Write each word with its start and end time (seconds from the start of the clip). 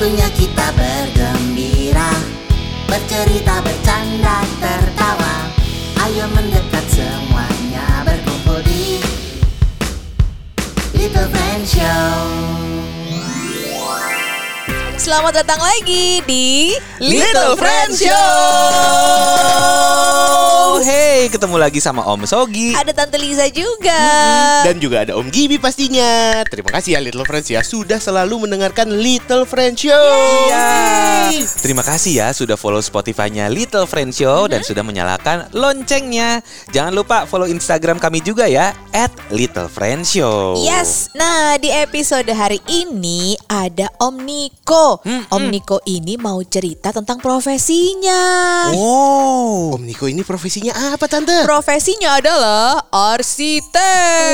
Waktunya 0.00 0.32
kita 0.32 0.64
bergembira. 0.80 2.08
Bercerita, 2.88 3.60
bercanda, 3.60 4.40
tertawa. 4.56 5.52
Ayo 6.08 6.24
mendekat 6.32 6.88
semuanya 6.88 8.00
berkumpul 8.08 8.64
di 8.64 8.96
Little 10.96 11.28
Friend 11.28 11.62
Show. 11.68 12.16
Selamat 14.96 15.44
datang 15.44 15.60
lagi 15.60 16.24
di 16.24 16.80
Little 16.96 17.60
Friend 17.60 17.92
Show. 17.92 20.09
Hey, 20.80 21.28
ketemu 21.28 21.60
lagi 21.60 21.76
sama 21.76 22.00
Om 22.08 22.24
Sogi. 22.24 22.72
Ada 22.72 22.96
Tante 22.96 23.20
Liza 23.20 23.44
juga. 23.52 24.00
Dan 24.64 24.80
juga 24.80 25.04
ada 25.04 25.12
Om 25.12 25.28
Gibi 25.28 25.60
pastinya. 25.60 26.40
Terima 26.48 26.72
kasih 26.72 26.96
ya 26.96 27.00
Little 27.04 27.28
Friends 27.28 27.52
ya 27.52 27.60
sudah 27.60 28.00
selalu 28.00 28.48
mendengarkan 28.48 28.88
Little 28.88 29.44
Friends 29.44 29.84
Show. 29.84 30.08
Iya. 30.48 31.36
Terima 31.60 31.84
kasih 31.84 32.24
ya 32.24 32.28
sudah 32.32 32.56
follow 32.56 32.80
Spotify-nya 32.80 33.52
Little 33.52 33.84
Friend 33.84 34.08
Show 34.08 34.48
dan 34.48 34.64
sudah 34.64 34.80
menyalakan 34.80 35.52
loncengnya. 35.52 36.40
Jangan 36.72 36.96
lupa 36.96 37.28
follow 37.28 37.44
Instagram 37.44 38.00
kami 38.00 38.24
juga 38.24 38.48
ya 38.48 38.72
Little 39.28 39.68
Friend 39.68 40.00
Show. 40.00 40.64
Yes, 40.64 41.12
nah 41.12 41.60
di 41.60 41.68
episode 41.68 42.32
hari 42.32 42.58
ini 42.72 43.36
ada 43.52 43.92
Om 44.00 44.16
Niko. 44.24 45.04
Om 45.28 45.44
Niko 45.52 45.84
ini 45.84 46.16
mau 46.16 46.40
cerita 46.40 46.88
tentang 46.88 47.20
profesinya. 47.20 48.72
Oh. 48.72 49.76
Om 49.76 49.84
Niko 49.84 50.08
ini 50.08 50.24
profesinya 50.24 50.69
apa 50.70 51.04
tante? 51.06 51.34
Profesinya 51.44 52.18
adalah 52.18 52.82
arsitek. 52.88 54.32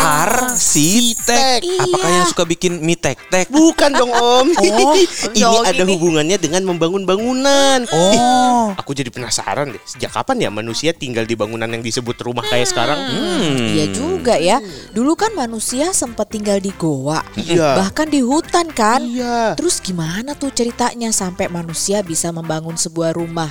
Arsitek. 0.00 1.60
Iya. 1.62 1.80
Apakah 1.84 2.10
yang 2.10 2.26
suka 2.26 2.44
bikin 2.48 2.80
mie 2.80 2.96
tek-tek? 2.96 3.48
Bukan 3.48 3.90
dong 3.94 4.12
Om. 4.12 4.48
Oh, 4.80 4.96
ini 5.36 5.44
oh, 5.44 5.62
ada 5.66 5.82
gini. 5.82 5.92
hubungannya 5.92 6.36
dengan 6.40 6.62
membangun 6.64 7.04
bangunan. 7.04 7.84
Oh. 7.90 8.72
Aku 8.78 8.94
jadi 8.96 9.10
penasaran 9.12 9.72
deh. 9.74 9.82
Sejak 9.84 10.14
kapan 10.14 10.46
ya 10.46 10.50
manusia 10.50 10.94
tinggal 10.94 11.26
di 11.26 11.34
bangunan 11.36 11.68
yang 11.68 11.82
disebut 11.82 12.16
rumah 12.22 12.44
kayak 12.46 12.70
sekarang? 12.70 12.96
Hmm. 12.96 13.76
Iya 13.76 13.86
juga 13.92 14.34
ya. 14.40 14.62
Dulu 14.94 15.12
kan 15.18 15.34
manusia 15.36 15.92
sempat 15.92 16.32
tinggal 16.32 16.58
di 16.62 16.70
goa, 16.74 17.20
Iya. 17.36 17.76
bahkan 17.82 18.08
di 18.08 18.20
hutan 18.24 18.70
kan. 18.72 19.02
Iya. 19.04 19.54
Terus 19.58 19.82
gimana 19.82 20.32
tuh 20.34 20.48
ceritanya 20.54 21.10
sampai 21.12 21.50
manusia 21.50 22.00
bisa 22.00 22.30
membangun 22.30 22.76
sebuah 22.78 23.16
rumah? 23.16 23.50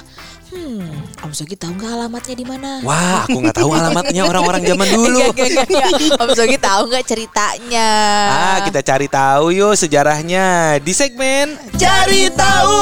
Hmm, 0.49 0.81
Om 1.21 1.29
Sogi 1.29 1.53
tahu 1.53 1.77
nggak 1.77 1.93
alamatnya 1.93 2.33
di 2.33 2.41
mana? 2.41 2.81
Wah, 2.81 3.21
aku 3.21 3.37
nggak 3.37 3.53
tahu 3.53 3.69
alamatnya 3.69 4.25
orang-orang 4.25 4.65
zaman 4.65 4.87
dulu. 4.97 5.21
Enggak, 5.29 5.45
enggak, 5.45 5.65
enggak, 5.69 5.89
enggak. 5.93 6.21
Om 6.25 6.29
Sogi 6.33 6.57
tahu 6.57 6.81
nggak 6.89 7.05
ceritanya? 7.05 7.89
Ah, 8.33 8.57
kita 8.65 8.81
cari 8.81 9.05
tahu 9.05 9.53
yuk 9.53 9.77
sejarahnya 9.77 10.77
di 10.81 10.89
segmen 10.89 11.53
cari 11.77 12.33
tahu. 12.33 12.81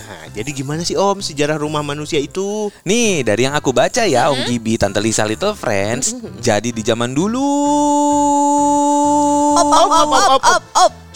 Nah, 0.00 0.32
jadi 0.32 0.48
gimana 0.48 0.80
sih 0.80 0.96
Om 0.96 1.20
sejarah 1.20 1.60
rumah 1.60 1.84
manusia 1.84 2.16
itu? 2.16 2.72
Nih, 2.88 3.20
dari 3.20 3.44
yang 3.44 3.52
aku 3.52 3.76
baca 3.76 4.08
ya, 4.08 4.32
Om 4.32 4.48
Gibi, 4.48 4.80
Tante 4.80 5.04
Lisa 5.04 5.28
Little 5.28 5.52
Friends, 5.52 6.16
jadi 6.40 6.72
di 6.72 6.80
zaman 6.80 7.12
dulu. 7.12 7.52
Op, 9.60 9.68
op, 9.68 9.90
op, 9.92 10.08
op, 10.08 10.24
op, 10.40 10.44
op. 10.56 10.62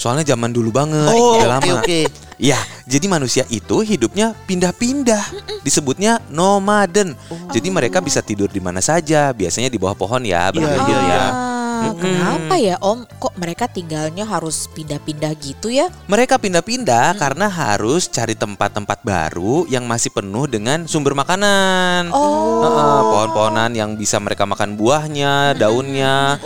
Soalnya 0.04 0.36
zaman 0.36 0.52
dulu 0.52 0.68
banget, 0.68 1.16
Oh, 1.16 1.40
udah 1.40 1.48
oke 1.48 1.48
lama. 1.48 1.74
oke. 1.80 2.00
Ya, 2.36 2.60
jadi 2.84 3.08
manusia 3.08 3.48
itu 3.48 3.80
hidupnya 3.80 4.36
pindah-pindah. 4.44 5.32
Disebutnya 5.64 6.20
nomaden. 6.28 7.16
Jadi 7.48 7.72
mereka 7.72 8.04
bisa 8.04 8.20
tidur 8.20 8.52
di 8.52 8.60
mana 8.60 8.84
saja, 8.84 9.32
biasanya 9.32 9.72
di 9.72 9.80
bawah 9.80 9.96
pohon 9.96 10.20
ya, 10.28 10.52
iya, 10.52 10.76
iya. 10.76 10.98
ya. 11.08 11.24
Ah, 11.32 11.92
Kenapa 11.96 12.54
ya 12.60 12.76
Om? 12.84 13.08
Kok 13.16 13.34
mereka 13.40 13.64
tinggalnya 13.64 14.28
harus 14.28 14.68
pindah-pindah 14.76 15.32
gitu 15.40 15.72
ya? 15.72 15.88
Mereka 16.04 16.36
pindah-pindah 16.36 17.16
karena 17.16 17.48
harus 17.48 18.08
cari 18.08 18.36
tempat-tempat 18.36 19.00
baru 19.04 19.64
yang 19.72 19.88
masih 19.88 20.12
penuh 20.12 20.44
dengan 20.44 20.84
sumber 20.84 21.16
makanan. 21.16 22.12
Oh. 22.12 22.60
Heeh, 22.60 23.00
pohon-pohonan 23.08 23.72
yang 23.72 23.96
bisa 23.96 24.20
mereka 24.20 24.44
makan 24.44 24.76
buahnya, 24.76 25.56
daunnya, 25.56 26.36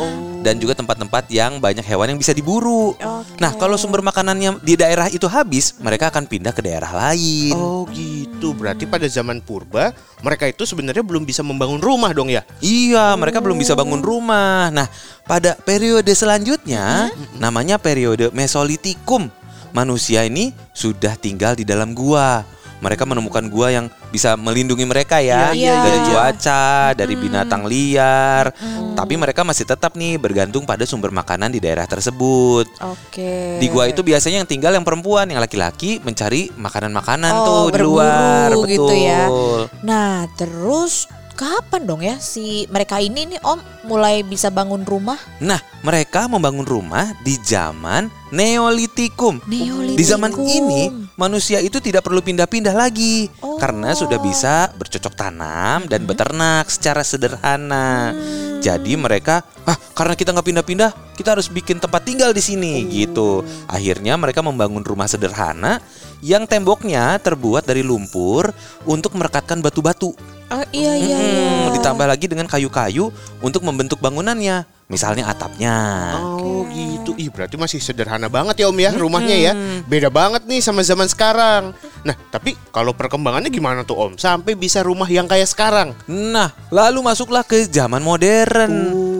dan 0.42 0.58
juga 0.58 0.78
tempat-tempat 0.78 1.30
yang 1.30 1.58
banyak 1.58 1.82
hewan 1.82 2.14
yang 2.14 2.20
bisa 2.20 2.32
diburu. 2.34 2.94
Oke. 2.94 3.38
Nah, 3.38 3.54
kalau 3.54 3.74
sumber 3.78 4.02
makanannya 4.02 4.62
di 4.62 4.74
daerah 4.78 5.10
itu 5.10 5.26
habis, 5.26 5.74
mereka 5.82 6.10
akan 6.10 6.26
pindah 6.26 6.52
ke 6.54 6.62
daerah 6.62 6.90
lain. 6.90 7.54
Oh 7.54 7.86
gitu. 7.90 8.54
Berarti 8.54 8.86
pada 8.86 9.06
zaman 9.10 9.42
purba 9.42 9.94
mereka 10.22 10.50
itu 10.50 10.66
sebenarnya 10.66 11.02
belum 11.02 11.22
bisa 11.22 11.46
membangun 11.46 11.78
rumah 11.78 12.10
dong 12.10 12.30
ya? 12.30 12.42
Iya, 12.58 13.14
mereka 13.14 13.38
belum 13.38 13.58
bisa 13.58 13.74
bangun 13.78 14.02
rumah. 14.02 14.70
Nah, 14.74 14.86
pada 15.26 15.54
periode 15.58 16.10
selanjutnya, 16.14 17.10
namanya 17.38 17.78
periode 17.78 18.30
Mesolitikum, 18.34 19.30
manusia 19.70 20.26
ini 20.26 20.50
sudah 20.74 21.14
tinggal 21.18 21.54
di 21.54 21.62
dalam 21.66 21.94
gua. 21.94 22.42
Mereka 22.78 23.02
menemukan 23.02 23.42
gua 23.50 23.68
yang 23.70 23.86
bisa 24.08 24.38
melindungi 24.38 24.86
mereka 24.86 25.18
ya 25.18 25.50
Iya, 25.50 25.54
iya, 25.54 25.74
dari 25.82 25.98
iya. 25.98 26.06
cuaca, 26.08 26.66
dari 26.94 27.14
binatang 27.14 27.62
liar. 27.66 28.54
Tapi 28.94 29.14
mereka 29.14 29.42
masih 29.42 29.66
tetap 29.66 29.94
nih 29.94 30.14
bergantung 30.16 30.62
pada 30.62 30.86
sumber 30.86 31.10
makanan 31.10 31.50
di 31.50 31.58
daerah 31.58 31.84
tersebut. 31.84 32.70
Oke. 32.80 33.58
Di 33.58 33.66
gua 33.66 33.86
itu 33.86 34.02
biasanya 34.02 34.42
yang 34.42 34.50
tinggal 34.50 34.74
yang 34.74 34.86
perempuan, 34.86 35.26
yang 35.26 35.42
laki-laki 35.42 35.98
mencari 36.00 36.50
makanan-makanan 36.54 37.32
Oh, 37.34 37.44
tuh 37.44 37.64
di 37.74 37.82
luar. 37.82 38.50
berburu 38.54 38.62
gitu 38.70 38.94
ya. 38.94 39.26
Betul. 39.26 39.60
Nah, 39.82 40.26
terus 40.34 41.06
kapan 41.38 41.86
dong 41.86 42.02
ya 42.02 42.18
si 42.18 42.66
mereka 42.66 42.98
ini 42.98 43.30
nih 43.30 43.38
Om 43.46 43.62
mulai 43.86 44.26
bisa 44.26 44.50
bangun 44.50 44.82
rumah? 44.82 45.14
Nah, 45.38 45.62
mereka 45.86 46.26
membangun 46.26 46.66
rumah 46.66 47.14
di 47.22 47.38
zaman 47.38 48.10
Neolitikum. 48.28 49.40
Neolitikum. 49.46 49.96
Di 49.96 50.04
zaman 50.04 50.30
ini, 50.34 51.07
manusia 51.18 51.58
itu 51.58 51.82
tidak 51.82 52.06
perlu 52.06 52.22
pindah-pindah 52.22 52.72
lagi 52.72 53.26
Oh. 53.42 53.58
karena 53.58 53.90
sudah 53.90 54.22
bisa 54.22 54.70
bercocok 54.78 55.18
tanam 55.18 55.90
dan 55.90 56.06
beternak 56.06 56.70
secara 56.70 57.02
sederhana. 57.02 58.14
Jadi 58.62 58.94
mereka, 58.94 59.42
ah 59.66 59.74
karena 59.94 60.14
kita 60.14 60.30
nggak 60.34 60.46
pindah-pindah, 60.46 60.90
kita 61.18 61.34
harus 61.34 61.50
bikin 61.50 61.82
tempat 61.82 62.06
tinggal 62.06 62.30
di 62.30 62.42
sini 62.42 62.86
gitu. 62.86 63.42
Akhirnya 63.66 64.14
mereka 64.14 64.42
membangun 64.42 64.82
rumah 64.86 65.10
sederhana 65.10 65.82
yang 66.22 66.46
temboknya 66.46 67.18
terbuat 67.18 67.66
dari 67.66 67.82
lumpur 67.82 68.50
untuk 68.86 69.14
merekatkan 69.18 69.58
batu-batu. 69.62 70.37
Oh, 70.48 70.64
iya 70.72 70.96
iya 70.96 71.18
iya. 71.20 71.50
Ditambah 71.76 72.08
lagi 72.08 72.24
dengan 72.24 72.48
kayu-kayu 72.48 73.12
untuk 73.44 73.60
membentuk 73.64 74.00
bangunannya. 74.00 74.64
Misalnya 74.88 75.28
atapnya. 75.28 75.76
Oh 76.16 76.64
gitu. 76.72 77.12
Ih 77.20 77.28
berarti 77.28 77.60
masih 77.60 77.76
sederhana 77.76 78.32
banget 78.32 78.64
ya 78.64 78.72
Om 78.72 78.78
ya 78.80 78.90
rumahnya 78.96 79.36
ya. 79.36 79.52
Beda 79.84 80.08
banget 80.08 80.48
nih 80.48 80.64
sama 80.64 80.80
zaman 80.80 81.04
sekarang. 81.04 81.76
Nah 82.08 82.16
tapi 82.32 82.56
kalau 82.72 82.96
perkembangannya 82.96 83.52
gimana 83.52 83.84
tuh 83.84 84.00
Om? 84.00 84.12
Sampai 84.16 84.56
bisa 84.56 84.80
rumah 84.80 85.04
yang 85.04 85.28
kayak 85.28 85.44
sekarang. 85.44 85.92
Nah, 86.08 86.56
lalu 86.72 87.04
masuklah 87.04 87.44
ke 87.44 87.68
zaman 87.68 88.00
modern. 88.00 88.72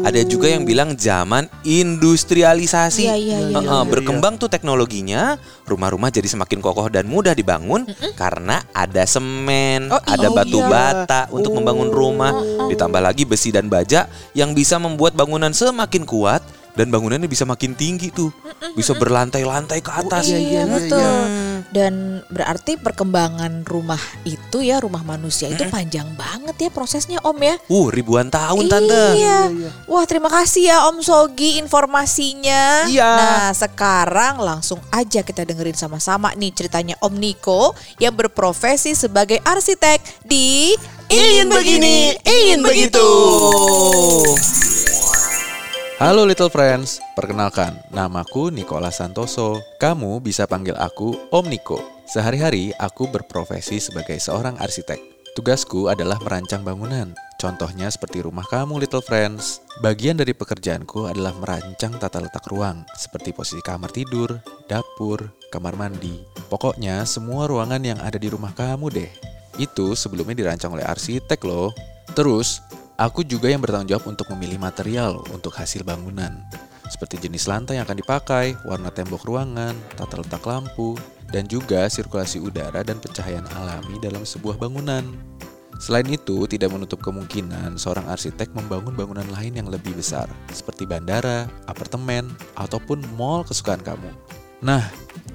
Ada 0.05 0.23
juga 0.25 0.51
yang 0.51 0.63
bilang 0.63 0.95
zaman 0.95 1.47
industrialisasi. 1.63 3.03
Iya, 3.09 3.17
iya, 3.17 3.39
iya, 3.51 3.57
Heeh, 3.59 3.83
berkembang 3.89 4.39
tuh 4.39 4.47
teknologinya, 4.47 5.37
rumah-rumah 5.67 6.09
jadi 6.13 6.27
semakin 6.27 6.61
kokoh 6.63 6.89
dan 6.93 7.09
mudah 7.09 7.35
dibangun 7.35 7.89
karena 8.15 8.63
ada 8.75 9.05
semen, 9.09 9.91
Oh, 9.91 10.01
ada 10.03 10.29
iya. 10.29 10.37
batu 10.37 10.59
bata 10.65 11.21
untuk 11.33 11.57
membangun 11.57 11.91
rumah, 11.91 12.33
ditambah 12.69 13.01
lagi 13.01 13.25
besi 13.25 13.51
dan 13.51 13.67
baja 13.67 14.07
yang 14.33 14.53
bisa 14.53 14.77
membuat 14.77 15.17
bangunan 15.17 15.51
semakin 15.51 16.05
kuat 16.05 16.41
dan 16.79 16.95
bangunannya 16.95 17.27
bisa 17.27 17.43
makin 17.43 17.75
tinggi 17.75 18.15
tuh. 18.15 18.31
Bisa 18.79 18.95
berlantai-lantai 18.95 19.83
ke 19.83 19.91
atas. 19.91 20.31
Iya, 20.31 20.63
betul. 20.71 21.11
Dan 21.75 22.23
berarti 22.31 22.79
perkembangan 22.79 23.67
rumah 23.67 23.99
itu 24.23 24.63
ya 24.63 24.79
rumah 24.79 25.03
manusia 25.03 25.51
itu 25.51 25.67
panjang 25.67 26.07
banget 26.15 26.55
ya 26.55 26.71
prosesnya 26.71 27.19
Om 27.27 27.39
ya. 27.43 27.55
Uh, 27.67 27.91
ribuan 27.91 28.31
tahun 28.31 28.71
tante. 28.71 29.05
Iya. 29.19 29.51
Wah, 29.91 30.07
terima 30.07 30.31
kasih 30.31 30.71
ya 30.71 30.87
Om 30.87 31.03
Sogi 31.03 31.59
informasinya. 31.59 32.87
Iya. 32.87 33.11
Nah, 33.19 33.51
sekarang 33.51 34.39
langsung 34.39 34.79
aja 34.95 35.27
kita 35.27 35.43
dengerin 35.43 35.75
sama-sama 35.75 36.31
nih 36.39 36.55
ceritanya 36.55 36.95
Om 37.03 37.19
Niko 37.19 37.75
yang 37.99 38.15
berprofesi 38.15 38.95
sebagai 38.95 39.43
arsitek 39.43 39.99
di 40.23 40.79
Ingin 41.09 41.49
begini, 41.49 42.21
ingin 42.21 42.61
begitu. 42.61 43.09
Halo 45.99 46.23
Little 46.23 46.47
Friends, 46.47 47.03
perkenalkan, 47.19 47.75
namaku 47.91 48.55
Nicola 48.55 48.87
Santoso. 48.95 49.59
Kamu 49.83 50.23
bisa 50.23 50.47
panggil 50.47 50.79
aku 50.79 51.19
Om 51.35 51.51
Niko. 51.51 51.83
Sehari-hari 52.07 52.71
aku 52.79 53.11
berprofesi 53.11 53.83
sebagai 53.83 54.15
seorang 54.23 54.55
arsitek. 54.63 54.95
Tugasku 55.35 55.91
adalah 55.91 56.15
merancang 56.23 56.63
bangunan. 56.63 57.19
Contohnya 57.43 57.91
seperti 57.91 58.23
rumah 58.23 58.47
kamu 58.47 58.79
Little 58.79 59.03
Friends. 59.03 59.59
Bagian 59.83 60.15
dari 60.15 60.39
pekerjaanku 60.39 61.11
adalah 61.11 61.35
merancang 61.35 61.99
tata 61.99 62.23
letak 62.23 62.47
ruang, 62.47 62.87
seperti 62.95 63.35
posisi 63.35 63.59
kamar 63.59 63.91
tidur, 63.91 64.39
dapur, 64.71 65.35
kamar 65.51 65.75
mandi. 65.75 66.23
Pokoknya 66.47 67.03
semua 67.11 67.51
ruangan 67.51 67.83
yang 67.83 67.99
ada 67.99 68.23
di 68.23 68.31
rumah 68.31 68.55
kamu 68.55 68.87
deh. 68.95 69.11
Itu 69.59 69.99
sebelumnya 69.99 70.47
dirancang 70.47 70.79
oleh 70.79 70.87
arsitek 70.87 71.43
loh. 71.43 71.75
Terus, 72.15 72.63
aku 72.99 73.23
juga 73.23 73.47
yang 73.49 73.63
bertanggung 73.63 73.95
jawab 73.95 74.11
untuk 74.11 74.27
memilih 74.35 74.59
material 74.59 75.23
untuk 75.31 75.55
hasil 75.55 75.87
bangunan. 75.87 76.45
seperti 76.89 77.29
jenis 77.29 77.45
lantai 77.53 77.77
yang 77.77 77.85
akan 77.85 78.01
dipakai, 78.01 78.57
warna 78.65 78.89
tembok 78.89 79.29
ruangan, 79.29 79.77
tata 79.93 80.25
letak 80.25 80.41
lampu, 80.49 80.97
dan 81.29 81.45
juga 81.45 81.85
sirkulasi 81.85 82.41
udara 82.41 82.81
dan 82.81 82.97
pencahayaan 82.97 83.45
alami 83.61 84.01
dalam 84.01 84.25
sebuah 84.25 84.57
bangunan. 84.57 85.05
Selain 85.79 86.09
itu, 86.09 86.49
tidak 86.49 86.73
menutup 86.75 86.99
kemungkinan 87.05 87.77
seorang 87.77 88.09
arsitek 88.09 88.51
membangun 88.57 88.97
bangunan 88.97 89.29
lain 89.31 89.55
yang 89.55 89.69
lebih 89.69 89.95
besar, 89.95 90.27
seperti 90.51 90.89
bandara, 90.89 91.47
apartemen, 91.69 92.33
ataupun 92.57 93.05
mall 93.21 93.45
kesukaan 93.45 93.85
kamu. 93.85 94.09
Nah, 94.65 94.83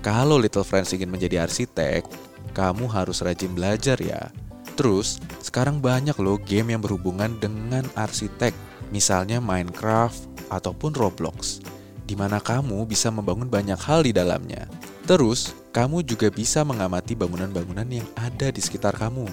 kalau 0.04 0.36
Little 0.36 0.68
Friends 0.68 0.92
ingin 0.92 1.08
menjadi 1.08 1.48
arsitek, 1.48 2.04
kamu 2.52 2.92
harus 2.92 3.24
rajin 3.24 3.56
belajar 3.56 3.96
ya. 4.04 4.34
Terus, 4.74 5.22
sekarang 5.42 5.78
banyak 5.80 6.18
loh 6.18 6.42
game 6.42 6.74
yang 6.74 6.82
berhubungan 6.82 7.38
dengan 7.38 7.86
arsitek, 7.94 8.54
misalnya 8.90 9.38
Minecraft 9.38 10.50
ataupun 10.50 10.98
Roblox, 10.98 11.62
di 12.10 12.18
mana 12.18 12.42
kamu 12.42 12.90
bisa 12.90 13.14
membangun 13.14 13.50
banyak 13.50 13.78
hal 13.78 14.02
di 14.02 14.12
dalamnya. 14.14 14.66
Terus, 15.06 15.54
kamu 15.74 16.06
juga 16.06 16.30
bisa 16.34 16.66
mengamati 16.66 17.14
bangunan-bangunan 17.14 17.86
yang 17.90 18.08
ada 18.18 18.50
di 18.50 18.62
sekitar 18.62 18.98
kamu. 18.98 19.26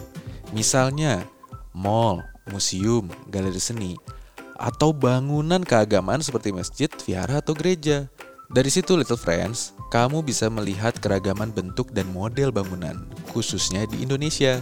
Misalnya, 0.53 1.25
mall, 1.73 2.25
museum, 2.51 3.09
galeri 3.31 3.61
seni, 3.61 3.95
atau 4.61 4.93
bangunan 4.93 5.65
keagamaan 5.65 6.21
seperti 6.21 6.53
masjid, 6.53 6.91
vihara, 7.07 7.41
atau 7.41 7.57
gereja. 7.57 8.13
Dari 8.51 8.67
situ, 8.67 8.99
Little 8.99 9.17
Friends, 9.17 9.79
kamu 9.95 10.27
bisa 10.27 10.51
melihat 10.51 10.99
keragaman 10.99 11.55
bentuk 11.55 11.95
dan 11.95 12.11
model 12.11 12.51
bangunan, 12.51 13.07
khususnya 13.31 13.87
di 13.87 14.03
Indonesia. 14.03 14.59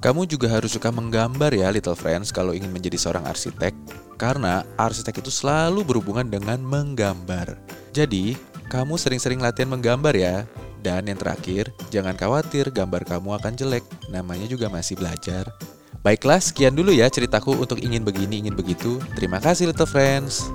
Kamu 0.00 0.24
juga 0.24 0.48
harus 0.48 0.72
suka 0.72 0.88
menggambar 0.88 1.52
ya, 1.52 1.68
Little 1.68 1.92
Friends, 1.92 2.32
kalau 2.32 2.56
ingin 2.56 2.72
menjadi 2.72 2.96
seorang 2.96 3.28
arsitek, 3.28 3.76
karena 4.16 4.64
arsitek 4.80 5.20
itu 5.20 5.28
selalu 5.28 5.84
berhubungan 5.84 6.24
dengan 6.24 6.56
menggambar. 6.56 7.60
Jadi, 7.92 8.32
kamu 8.72 8.96
sering-sering 8.96 9.44
latihan 9.44 9.68
menggambar 9.68 10.16
ya. 10.16 10.48
Dan 10.80 11.04
yang 11.04 11.20
terakhir, 11.20 11.68
jangan 11.92 12.16
khawatir 12.16 12.72
gambar 12.72 13.04
kamu 13.04 13.36
akan 13.36 13.52
jelek, 13.52 13.84
namanya 14.08 14.48
juga 14.48 14.72
masih 14.72 14.96
belajar. 14.96 15.52
Baiklah, 16.00 16.40
sekian 16.40 16.72
dulu 16.72 16.96
ya 16.96 17.04
ceritaku 17.12 17.60
untuk 17.60 17.76
ingin 17.84 18.00
begini, 18.00 18.40
ingin 18.40 18.56
begitu. 18.56 18.96
Terima 19.12 19.36
kasih, 19.36 19.68
Little 19.68 19.84
Friends. 19.84 20.48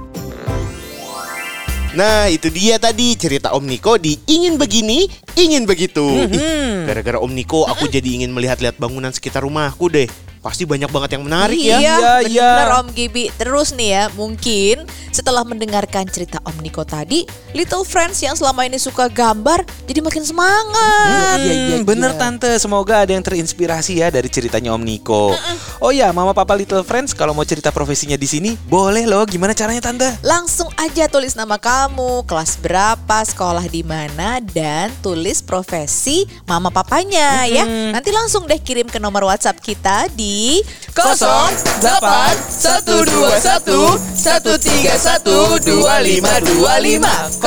Nah 1.96 2.28
itu 2.28 2.52
dia 2.52 2.76
tadi 2.76 3.16
cerita 3.16 3.56
Om 3.56 3.64
Niko 3.64 3.96
di 3.96 4.20
ingin 4.28 4.60
begini, 4.60 5.08
ingin 5.40 5.64
begitu. 5.64 6.04
Ih, 6.04 6.84
Gara-gara 6.84 7.24
Om 7.24 7.32
Niko 7.32 7.64
aku 7.64 7.88
jadi 7.88 8.20
ingin 8.20 8.36
melihat-lihat 8.36 8.76
bangunan 8.76 9.16
sekitar 9.16 9.48
rumahku 9.48 9.88
deh. 9.88 10.12
Pasti 10.44 10.68
banyak 10.68 10.92
banget 10.92 11.18
yang 11.18 11.24
menarik 11.26 11.58
iya, 11.58 11.80
ya. 11.80 11.96
Iya, 11.98 12.14
iya. 12.28 12.50
bener 12.54 12.72
Om 12.84 12.88
Gibi. 12.92 13.32
Terus 13.40 13.74
nih 13.74 13.90
ya, 13.96 14.04
mungkin 14.14 14.86
setelah 15.16 15.48
mendengarkan 15.48 16.04
cerita 16.12 16.44
Om 16.44 16.60
Niko 16.60 16.84
tadi, 16.84 17.24
Little 17.56 17.88
Friends 17.88 18.20
yang 18.20 18.36
selama 18.36 18.68
ini 18.68 18.76
suka 18.76 19.08
gambar 19.08 19.64
jadi 19.88 20.04
makin 20.04 20.28
semangat. 20.28 21.40
Hmm, 21.40 21.88
bener 21.88 22.12
tante, 22.20 22.52
semoga 22.60 23.08
ada 23.08 23.16
yang 23.16 23.24
terinspirasi 23.24 24.04
ya 24.04 24.12
dari 24.12 24.28
ceritanya 24.28 24.76
Om 24.76 24.84
Niko. 24.84 25.32
Oh 25.80 25.96
ya, 25.96 26.12
Mama 26.12 26.36
Papa 26.36 26.52
Little 26.60 26.84
Friends 26.84 27.16
kalau 27.16 27.32
mau 27.32 27.48
cerita 27.48 27.72
profesinya 27.72 28.20
di 28.20 28.28
sini, 28.28 28.60
boleh 28.68 29.08
loh. 29.08 29.24
Gimana 29.24 29.56
caranya 29.56 29.80
tante? 29.88 30.12
Langsung 30.20 30.68
aja 30.76 31.08
tulis 31.08 31.40
nama 31.40 31.56
kamu, 31.56 32.28
kelas 32.28 32.60
berapa, 32.60 33.24
sekolah 33.24 33.64
di 33.72 33.88
mana, 33.88 34.44
dan 34.44 34.92
tulis 35.00 35.40
profesi 35.40 36.28
mama 36.44 36.68
papanya 36.68 37.48
ya. 37.48 37.64
Nanti 37.64 38.12
langsung 38.12 38.44
deh 38.44 38.60
kirim 38.60 38.92
ke 38.92 39.00
nomor 39.00 39.24
WhatsApp 39.32 39.64
kita 39.64 40.12
di 40.12 40.60
0811 45.06 47.38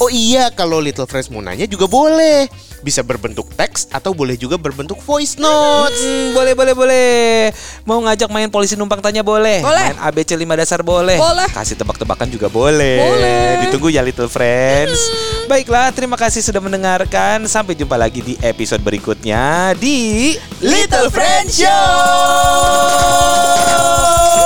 Oh 0.00 0.08
iya, 0.08 0.48
kalau 0.48 0.80
Little 0.80 1.04
Friends 1.04 1.28
mau 1.28 1.44
nanya 1.44 1.68
juga 1.68 1.84
boleh. 1.84 2.48
Bisa 2.78 3.02
berbentuk 3.02 3.50
teks 3.58 3.90
atau 3.90 4.14
boleh 4.14 4.38
juga 4.38 4.54
berbentuk 4.54 5.02
voice 5.02 5.34
notes. 5.36 5.98
Hmm, 5.98 6.30
boleh, 6.32 6.54
boleh, 6.54 6.74
boleh. 6.78 7.50
Mau 7.84 7.98
ngajak 8.00 8.30
main 8.30 8.48
polisi 8.48 8.78
numpang 8.78 9.02
tanya 9.02 9.26
boleh. 9.26 9.60
Boleh. 9.60 9.92
Main 9.92 9.98
ABC 9.98 10.38
5 10.38 10.56
dasar 10.56 10.80
boleh. 10.86 11.18
Boleh. 11.18 11.50
Kasih 11.50 11.74
tebak-tebakan 11.74 12.30
juga 12.30 12.46
boleh. 12.46 13.02
Boleh. 13.02 13.66
Ditunggu 13.66 13.90
ya 13.90 14.00
Little 14.00 14.30
Friends. 14.30 15.10
Baiklah, 15.50 15.90
terima 15.90 16.14
kasih 16.14 16.40
sudah 16.40 16.62
mendengarkan. 16.62 17.42
Sampai 17.50 17.74
jumpa 17.74 17.98
lagi 17.98 18.22
di 18.22 18.38
episode 18.44 18.80
berikutnya 18.80 19.74
di 19.74 19.87
di 19.88 20.38
Little 20.60 21.08
Friend 21.08 21.48
Show. 21.48 21.64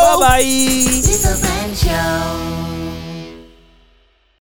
Bye 0.07 0.17
bye. 0.21 1.03
Little 1.03 1.35
Friend 1.35 1.77
Show. 1.77 2.32